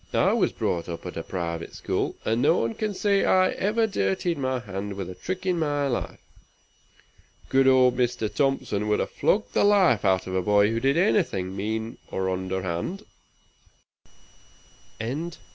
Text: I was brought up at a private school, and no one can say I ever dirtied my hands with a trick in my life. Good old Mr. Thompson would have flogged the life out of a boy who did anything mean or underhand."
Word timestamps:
I 0.15 0.33
was 0.33 0.51
brought 0.51 0.89
up 0.89 1.05
at 1.05 1.15
a 1.15 1.21
private 1.21 1.75
school, 1.75 2.15
and 2.25 2.41
no 2.41 2.57
one 2.57 2.73
can 2.73 2.95
say 2.95 3.23
I 3.23 3.49
ever 3.51 3.85
dirtied 3.85 4.39
my 4.39 4.57
hands 4.59 4.95
with 4.95 5.11
a 5.11 5.15
trick 5.15 5.45
in 5.45 5.59
my 5.59 5.85
life. 5.87 6.17
Good 7.49 7.67
old 7.67 7.97
Mr. 7.97 8.27
Thompson 8.33 8.87
would 8.87 8.99
have 8.99 9.11
flogged 9.11 9.53
the 9.53 9.63
life 9.63 10.03
out 10.03 10.25
of 10.25 10.33
a 10.33 10.41
boy 10.41 10.71
who 10.71 10.79
did 10.79 10.97
anything 10.97 11.55
mean 11.55 11.99
or 12.09 12.31
underhand." 12.31 13.03